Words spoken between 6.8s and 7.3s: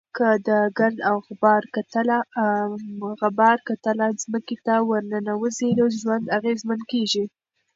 کېږي.